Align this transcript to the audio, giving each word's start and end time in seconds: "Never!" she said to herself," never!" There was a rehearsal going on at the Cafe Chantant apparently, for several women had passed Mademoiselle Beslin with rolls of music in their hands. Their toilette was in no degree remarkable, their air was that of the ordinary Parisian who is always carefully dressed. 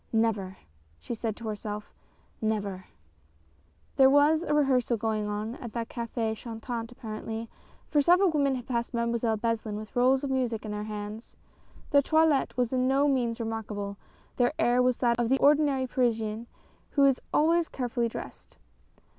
"Never!" 0.25 0.57
she 0.99 1.13
said 1.13 1.35
to 1.35 1.47
herself," 1.47 1.93
never!" 2.53 2.85
There 3.97 4.09
was 4.09 4.41
a 4.41 4.51
rehearsal 4.51 4.97
going 4.97 5.27
on 5.27 5.57
at 5.57 5.73
the 5.73 5.85
Cafe 5.85 6.33
Chantant 6.33 6.91
apparently, 6.91 7.51
for 7.87 8.01
several 8.01 8.31
women 8.31 8.55
had 8.55 8.65
passed 8.65 8.95
Mademoiselle 8.95 9.37
Beslin 9.37 9.75
with 9.77 9.95
rolls 9.95 10.23
of 10.23 10.31
music 10.31 10.65
in 10.65 10.71
their 10.71 10.85
hands. 10.85 11.35
Their 11.91 12.01
toilette 12.01 12.57
was 12.57 12.73
in 12.73 12.87
no 12.87 13.07
degree 13.07 13.35
remarkable, 13.45 13.95
their 14.37 14.53
air 14.57 14.81
was 14.81 14.97
that 14.97 15.19
of 15.19 15.29
the 15.29 15.37
ordinary 15.37 15.85
Parisian 15.85 16.47
who 16.97 17.05
is 17.05 17.21
always 17.31 17.69
carefully 17.69 18.09
dressed. 18.09 18.57